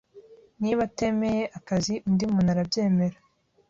Niba 0.61 0.81
atemeye 0.89 1.43
akazi, 1.57 1.93
undi 2.07 2.23
muntu 2.31 2.49
arabyemera. 2.51 3.17